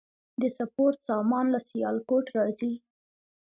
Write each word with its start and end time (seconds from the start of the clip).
د 0.41 0.43
سپورت 0.57 0.97
سامان 1.09 1.45
له 1.53 1.59
سیالکوټ 1.69 2.25
راځي؟ 2.37 2.73